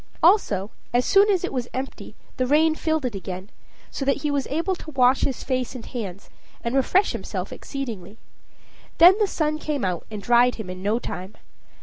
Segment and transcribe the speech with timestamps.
[0.23, 3.51] Also, as soon as it was empty the rain filled it again,
[3.91, 6.27] so that he was able to wash his face and hands
[6.63, 8.17] and refresh himself exceedingly.
[8.97, 11.35] Then the sun came out and dried him in no time.